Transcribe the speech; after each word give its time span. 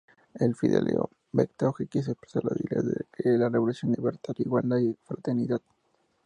En 0.39 0.55
"Fidelio", 0.55 1.11
Beethoven 1.31 1.87
quiso 1.87 2.09
expresar 2.11 2.43
los 2.43 2.59
ideales 2.59 2.95
de 3.23 3.35
esa 3.35 3.49
revolución: 3.49 3.91
libertad, 3.95 4.33
igualdad 4.39 4.79
y 4.79 4.97
fraternidad. 5.03 5.61